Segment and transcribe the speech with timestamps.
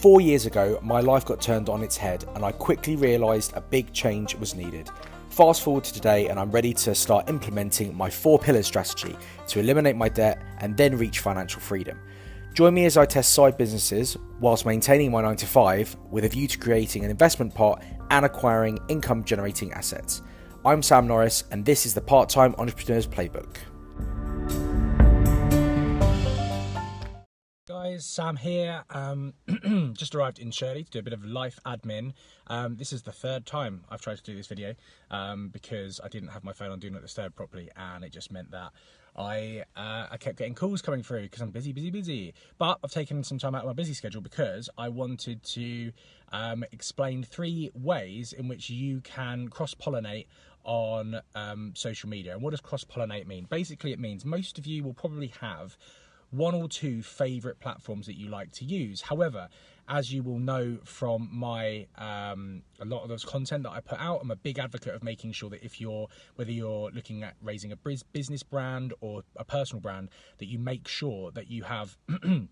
[0.00, 3.60] Four years ago, my life got turned on its head, and I quickly realised a
[3.60, 4.88] big change was needed.
[5.28, 9.16] Fast forward to today, and I'm ready to start implementing my four pillar strategy
[9.48, 11.98] to eliminate my debt and then reach financial freedom.
[12.54, 16.28] Join me as I test side businesses whilst maintaining my 9 to 5 with a
[16.28, 20.22] view to creating an investment pot and acquiring income generating assets.
[20.64, 23.56] I'm Sam Norris, and this is the Part Time Entrepreneur's Playbook.
[27.82, 28.82] Guys, Sam here.
[28.90, 29.34] Um,
[29.96, 32.12] just arrived in Shirley to do a bit of life admin.
[32.48, 34.74] Um, this is the third time I've tried to do this video
[35.12, 38.32] um, because I didn't have my phone on Do Not Disturb properly, and it just
[38.32, 38.72] meant that
[39.16, 42.34] I uh, I kept getting calls coming through because I'm busy, busy, busy.
[42.58, 45.92] But I've taken some time out of my busy schedule because I wanted to
[46.32, 50.26] um, explain three ways in which you can cross pollinate
[50.64, 52.32] on um, social media.
[52.32, 53.46] And what does cross pollinate mean?
[53.48, 55.76] Basically, it means most of you will probably have
[56.30, 59.00] one or two favorite platforms that you like to use.
[59.00, 59.48] However,
[59.88, 63.98] as you will know from my um, a lot of those content that I put
[63.98, 67.34] out, I'm a big advocate of making sure that if you're whether you're looking at
[67.42, 67.76] raising a
[68.12, 71.96] business brand or a personal brand, that you make sure that you have.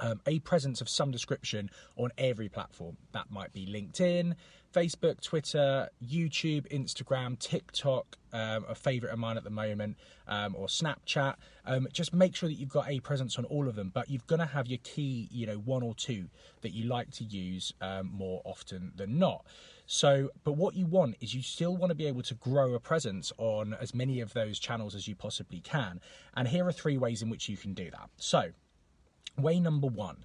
[0.00, 2.96] Um, a presence of some description on every platform.
[3.12, 4.34] That might be LinkedIn,
[4.72, 9.96] Facebook, Twitter, YouTube, Instagram, TikTok, um, a favorite of mine at the moment,
[10.28, 11.34] um, or Snapchat.
[11.66, 14.22] Um, just make sure that you've got a presence on all of them, but you're
[14.26, 16.28] going to have your key, you know, one or two
[16.62, 19.44] that you like to use um, more often than not.
[19.86, 22.80] So, but what you want is you still want to be able to grow a
[22.80, 26.00] presence on as many of those channels as you possibly can.
[26.34, 28.08] And here are three ways in which you can do that.
[28.16, 28.52] So,
[29.38, 30.24] way number one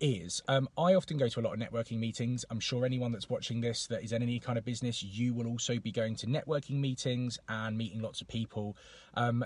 [0.00, 2.44] is um, I often go to a lot of networking meetings.
[2.50, 5.46] I'm sure anyone that's watching this that is in any kind of business, you will
[5.46, 8.76] also be going to networking meetings and meeting lots of people.
[9.14, 9.44] Um,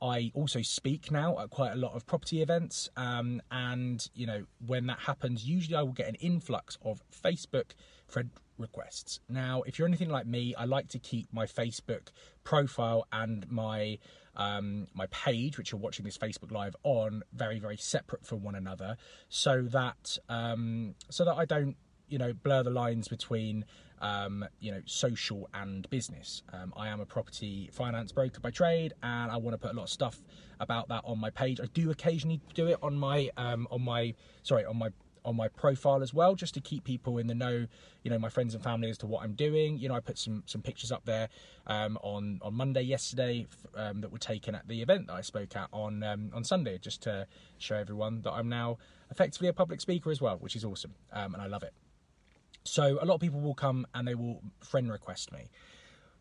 [0.00, 4.44] I also speak now at quite a lot of property events, um, and you know
[4.66, 7.72] when that happens, usually I will get an influx of Facebook
[8.06, 9.20] friend requests.
[9.28, 12.08] Now, if you're anything like me, I like to keep my Facebook
[12.44, 13.98] profile and my
[14.36, 18.54] um, my page, which you're watching this Facebook Live on, very very separate from one
[18.54, 18.96] another,
[19.28, 21.76] so that um, so that I don't
[22.08, 23.64] you know blur the lines between
[24.00, 26.42] um, you know social and business.
[26.52, 29.76] Um, I am a property finance broker by trade, and I want to put a
[29.76, 30.22] lot of stuff
[30.60, 31.60] about that on my page.
[31.60, 34.90] I do occasionally do it on my um, on my sorry on my
[35.24, 37.66] on my profile as well, just to keep people in the know,
[38.02, 39.78] you know, my friends and family as to what I'm doing.
[39.78, 41.28] You know, I put some some pictures up there
[41.66, 45.56] um, on on Monday yesterday um, that were taken at the event that I spoke
[45.56, 47.26] at on um, on Sunday, just to
[47.58, 48.78] show everyone that I'm now
[49.10, 51.72] effectively a public speaker as well, which is awesome, um, and I love it.
[52.64, 55.50] So a lot of people will come and they will friend request me.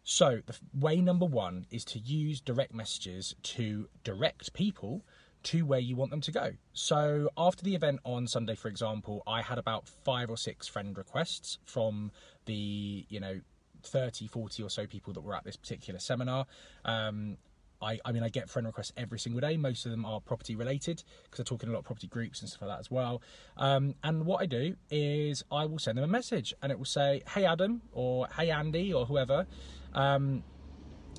[0.03, 5.05] So the way number one is to use direct messages to direct people
[5.43, 6.51] to where you want them to go.
[6.73, 10.97] So after the event on Sunday, for example, I had about five or six friend
[10.97, 12.11] requests from
[12.45, 13.41] the, you know,
[13.83, 16.45] 30, 40 or so people that were at this particular seminar.
[16.85, 17.37] Um,
[17.83, 19.57] I, I, mean, I get friend requests every single day.
[19.57, 22.41] Most of them are property related because I talk in a lot of property groups
[22.41, 23.21] and stuff like that as well.
[23.57, 26.85] Um, and what I do is I will send them a message and it will
[26.85, 29.45] say, "Hey Adam" or "Hey Andy" or whoever.
[29.94, 30.44] Um,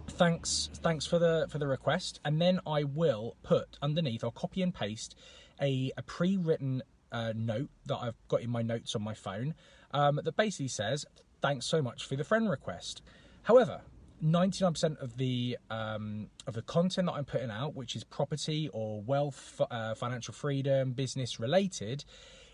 [0.08, 4.60] thanks thanks for the for the request and then i will put underneath i'll copy
[4.60, 5.14] and paste
[5.62, 9.54] a, a pre-written uh, note that i've got in my notes on my phone
[9.92, 11.06] um, that basically says
[11.40, 13.02] thanks so much for the friend request
[13.44, 13.80] however
[14.24, 19.02] 99% of the um, of the content that I'm putting out, which is property or
[19.02, 22.04] wealth, uh, financial freedom, business related,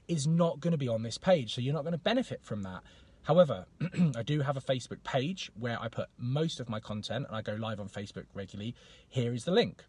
[0.08, 1.54] is not going to be on this page.
[1.54, 2.82] So you're not going to benefit from that.
[3.22, 3.66] However,
[4.16, 7.42] I do have a Facebook page where I put most of my content and I
[7.42, 8.74] go live on Facebook regularly.
[9.08, 9.84] Here is the link.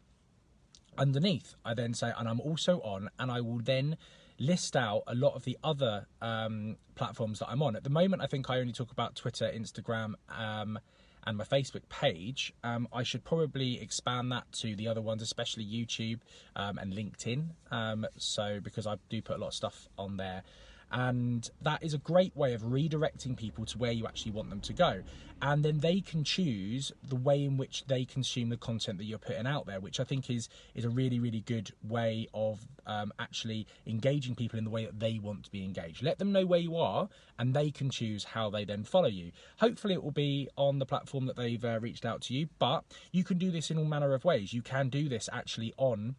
[0.98, 3.98] Underneath, I then say, and I'm also on, and I will then
[4.38, 7.76] list out a lot of the other um, platforms that I'm on.
[7.76, 10.80] At the moment, I think I only talk about Twitter, Instagram, um,
[11.26, 12.54] and my Facebook page.
[12.64, 16.20] Um, I should probably expand that to the other ones, especially YouTube
[16.56, 17.50] um, and LinkedIn.
[17.72, 20.44] Um, so, because I do put a lot of stuff on there
[20.92, 24.60] and that is a great way of redirecting people to where you actually want them
[24.62, 25.02] to go.
[25.42, 29.18] And then they can choose the way in which they consume the content that you're
[29.18, 33.14] putting out there which i think is is a really really good way of um,
[33.20, 36.04] actually engaging people in the way that they want to be engaged.
[36.04, 39.32] Let them know where you are and they can choose how they then follow you.
[39.60, 42.84] Hopefully it will be on the platform that they've uh, reached out to you but
[43.12, 44.54] you can do this in all manner of ways.
[44.54, 46.16] You can do this actually on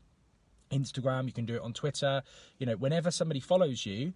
[0.70, 2.22] Instagram, you can do it on Twitter.
[2.58, 4.14] You know, whenever somebody follows you,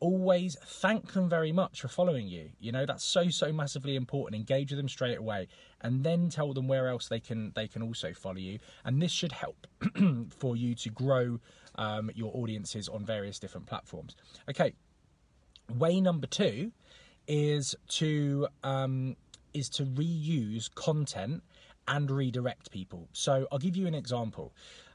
[0.00, 2.50] always thank them very much for following you.
[2.60, 4.36] You know, that's so so massively important.
[4.36, 5.48] Engage with them straight away
[5.80, 8.58] and then tell them where else they can they can also follow you.
[8.84, 9.66] And this should help
[10.30, 11.40] for you to grow
[11.76, 14.16] um, your audiences on various different platforms.
[14.48, 14.74] Okay.
[15.74, 16.72] Way number two
[17.26, 19.16] is to um,
[19.54, 21.42] is to reuse content
[21.86, 23.08] and redirect people.
[23.12, 24.54] So I'll give you an example.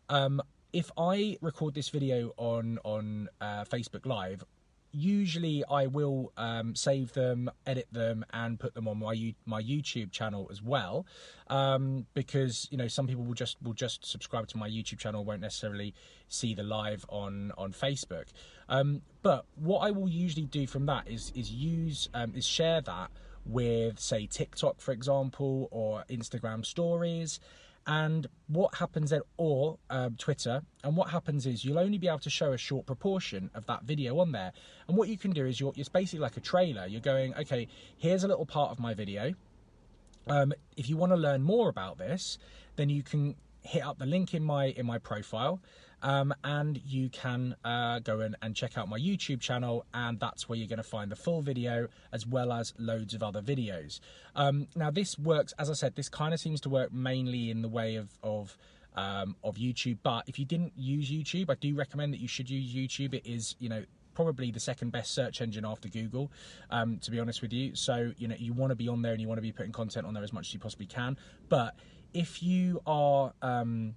[0.10, 0.42] Um,
[0.74, 4.44] if I record this video on on uh, Facebook Live,
[4.94, 10.12] usually I will um, save them, edit them, and put them on my my YouTube
[10.12, 11.06] channel as well,
[11.48, 15.26] um, because you know some people will just will just subscribe to my YouTube channel,
[15.26, 15.94] won't necessarily
[16.30, 18.28] see the live on on Facebook.
[18.70, 22.82] Um, but what I will usually do from that is is use um, is share
[22.82, 23.10] that
[23.46, 27.40] with say TikTok, for example, or Instagram Stories.
[27.86, 32.20] And what happens then, or um, Twitter, and what happens is you'll only be able
[32.20, 34.54] to show a short proportion of that video on there.
[34.88, 36.86] And what you can do is you're, it's basically like a trailer.
[36.86, 39.34] You're going, okay, here's a little part of my video.
[40.28, 42.38] Um, if you want to learn more about this,
[42.78, 45.62] then you can hit up the link in my in my profile
[46.04, 50.48] um, and you can uh, go in and check out my YouTube channel, and that's
[50.48, 54.02] where you're going to find the full video as well as loads of other videos.
[54.36, 57.62] Um, now, this works, as I said, this kind of seems to work mainly in
[57.62, 58.58] the way of, of
[58.96, 59.98] um, of YouTube.
[60.04, 63.14] But if you didn't use YouTube, I do recommend that you should use YouTube.
[63.16, 66.32] It is, you know, probably the second best search engine after Google,
[66.70, 67.76] um, to be honest with you.
[67.76, 69.72] So, you know, you want to be on there and you want to be putting
[69.72, 71.18] content on there as much as you possibly can.
[71.50, 71.76] But
[72.14, 73.96] if you are, um,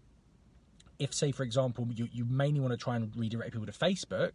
[0.98, 4.32] if say for example you, you mainly want to try and redirect people to facebook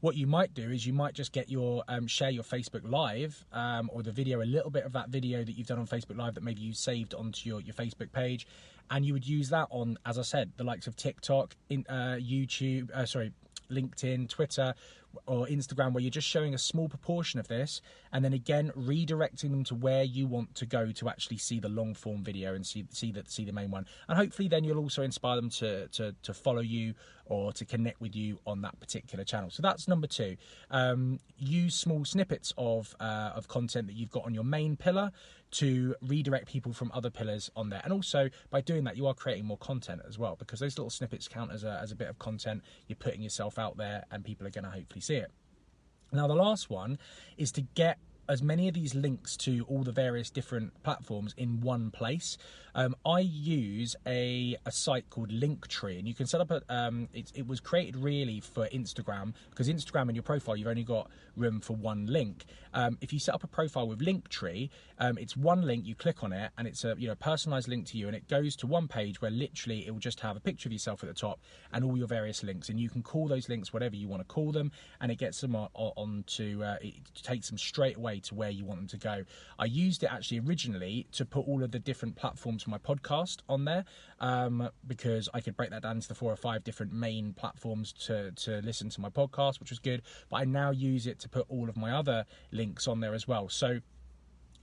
[0.00, 3.44] what you might do is you might just get your um, share your facebook live
[3.52, 6.16] um, or the video a little bit of that video that you've done on facebook
[6.18, 8.46] live that maybe you saved onto your, your facebook page
[8.90, 12.16] and you would use that on as i said the likes of tiktok in, uh,
[12.20, 13.32] youtube uh, sorry
[13.70, 14.74] linkedin twitter
[15.26, 17.80] or Instagram where you're just showing a small proportion of this
[18.12, 21.68] and then again redirecting them to where you want to go to actually see the
[21.68, 24.78] long form video and see see the see the main one and hopefully then you'll
[24.78, 26.94] also inspire them to to, to follow you
[27.26, 30.36] or to connect with you on that particular channel so that's number two
[30.70, 35.10] um, use small snippets of uh, of content that you've got on your main pillar
[35.52, 37.82] to redirect people from other pillars on there.
[37.84, 40.90] And also by doing that, you are creating more content as well because those little
[40.90, 42.62] snippets count as a, as a bit of content.
[42.88, 45.30] You're putting yourself out there and people are going to hopefully see it.
[46.12, 46.98] Now, the last one
[47.36, 47.98] is to get
[48.28, 52.38] as many of these links to all the various different platforms in one place.
[52.74, 56.62] Um, I use a, a site called Linktree, and you can set up a.
[56.68, 60.84] Um, it, it was created really for Instagram because Instagram in your profile you've only
[60.84, 62.44] got room for one link.
[62.74, 65.84] Um, if you set up a profile with Linktree, um, it's one link.
[65.86, 68.26] You click on it, and it's a you know personalized link to you, and it
[68.28, 71.10] goes to one page where literally it will just have a picture of yourself at
[71.10, 71.40] the top
[71.72, 74.26] and all your various links, and you can call those links whatever you want to
[74.26, 78.34] call them, and it gets them on, on uh, it takes them straight away to
[78.34, 79.24] where you want them to go.
[79.58, 83.38] I used it actually originally to put all of the different platforms for my podcast
[83.48, 83.84] on there
[84.20, 87.92] um, because I could break that down into the four or five different main platforms
[88.04, 90.02] to, to listen to my podcast, which was good.
[90.30, 93.26] But I now use it to put all of my other links on there as
[93.28, 93.48] well.
[93.48, 93.80] So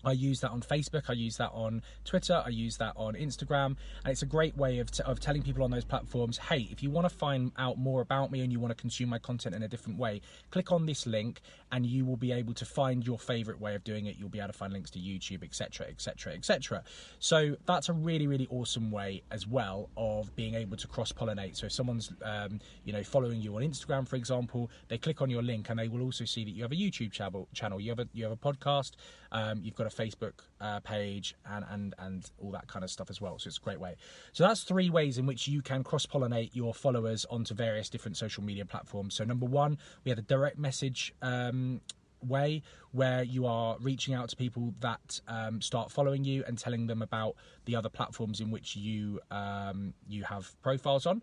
[0.04, 3.76] I use that on Facebook, I use that on Twitter, I use that on Instagram,
[4.04, 6.82] and it's a great way of, t- of telling people on those platforms hey, if
[6.82, 9.56] you want to find out more about me and you want to consume my content
[9.56, 11.42] in a different way, click on this link
[11.72, 14.16] and you will be able to find your favorite way of doing it.
[14.18, 16.84] You'll be able to find links to YouTube, etc., etc., etc.
[17.20, 21.56] So that's a really, really awesome way as well of being able to cross pollinate.
[21.56, 25.30] So if someone's um, you know following you on Instagram, for example, they click on
[25.30, 28.00] your link and they will also see that you have a YouTube channel, you have
[28.00, 28.92] a you have a podcast,
[29.32, 33.10] um, you've got a Facebook uh, page, and and and all that kind of stuff
[33.10, 33.38] as well.
[33.40, 33.96] So it's a great way.
[34.34, 38.18] So that's three ways in which you can cross pollinate your followers onto various different
[38.18, 39.16] social media platforms.
[39.16, 41.14] So number one, we have a direct message.
[41.22, 41.82] Um,
[42.28, 46.88] way where you are reaching out to people that um, start following you and telling
[46.88, 51.22] them about the other platforms in which you um, you have profiles on.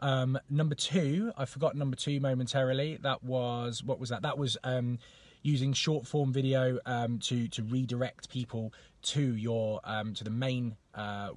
[0.00, 2.98] Um, number two, I forgot number two momentarily.
[3.02, 4.22] That was what was that?
[4.22, 4.98] That was um,
[5.42, 10.76] using short form video um, to to redirect people to your um, to the main
[10.94, 11.30] uh,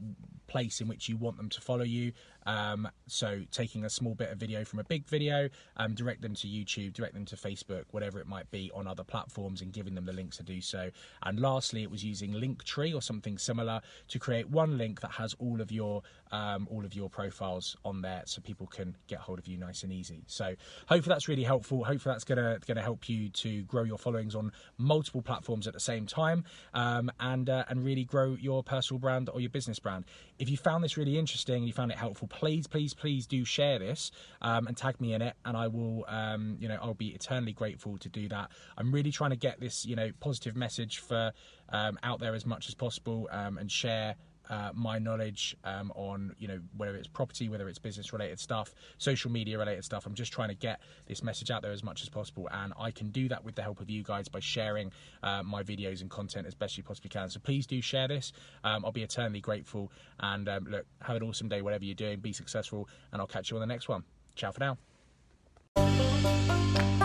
[0.48, 2.12] place in which you want them to follow you.
[2.46, 6.36] Um, so taking a small bit of video from a big video, um, direct them
[6.36, 9.96] to YouTube, direct them to Facebook, whatever it might be on other platforms, and giving
[9.96, 10.90] them the links to do so.
[11.24, 15.34] And lastly, it was using Linktree or something similar to create one link that has
[15.40, 16.02] all of your
[16.32, 19.84] um, all of your profiles on there, so people can get hold of you nice
[19.84, 20.24] and easy.
[20.28, 20.56] So
[20.88, 21.84] hopefully that's really helpful.
[21.84, 25.80] Hopefully that's gonna gonna help you to grow your followings on multiple platforms at the
[25.80, 26.44] same time.
[26.74, 30.06] Um, and and really grow your personal brand or your business brand.
[30.40, 33.46] If you found this really interesting and you found it helpful, please, please, please do
[33.46, 36.94] share this um, and tag me in it, and I will, um, you know, I'll
[36.94, 38.52] be eternally grateful to do that.
[38.78, 41.32] I'm really trying to get this, you know, positive message for
[41.70, 44.16] um, out there as much as possible um, and share
[44.50, 48.74] uh, my knowledge um, on you know whether it's property, whether it's business related stuff,
[48.98, 50.06] social media related stuff.
[50.06, 52.92] I'm just trying to get this message out there as much as possible, and I
[52.92, 56.10] can do that with the help of you guys by sharing uh, my videos and
[56.10, 57.30] content as best you possibly can.
[57.30, 58.34] So please do share this.
[58.64, 59.92] Um, I'll be eternally grateful.
[60.20, 62.20] And um, look, have an awesome day, whatever you're doing.
[62.20, 64.04] Be successful, and I'll catch you on the next one.
[64.36, 64.60] Ciao for
[65.76, 67.03] now.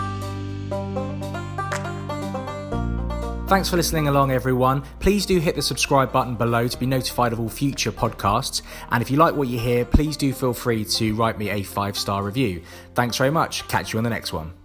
[3.49, 4.83] Thanks for listening along, everyone.
[4.99, 8.61] Please do hit the subscribe button below to be notified of all future podcasts.
[8.91, 11.63] And if you like what you hear, please do feel free to write me a
[11.63, 12.61] five star review.
[12.93, 13.67] Thanks very much.
[13.67, 14.58] Catch you on the next one.